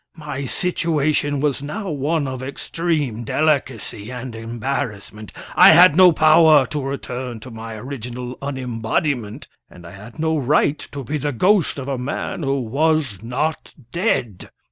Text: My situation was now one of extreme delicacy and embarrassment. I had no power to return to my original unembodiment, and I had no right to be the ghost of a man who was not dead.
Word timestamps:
My 0.17 0.45
situation 0.45 1.41
was 1.41 1.61
now 1.61 1.91
one 1.91 2.27
of 2.27 2.41
extreme 2.41 3.23
delicacy 3.23 4.11
and 4.11 4.35
embarrassment. 4.35 5.31
I 5.55 5.73
had 5.73 5.95
no 5.95 6.11
power 6.11 6.65
to 6.65 6.81
return 6.81 7.39
to 7.41 7.51
my 7.51 7.75
original 7.75 8.35
unembodiment, 8.41 9.47
and 9.69 9.85
I 9.85 9.91
had 9.91 10.17
no 10.17 10.39
right 10.39 10.79
to 10.93 11.03
be 11.03 11.19
the 11.19 11.31
ghost 11.31 11.77
of 11.77 11.87
a 11.87 11.99
man 11.99 12.41
who 12.41 12.61
was 12.61 13.19
not 13.21 13.75
dead. 13.91 14.49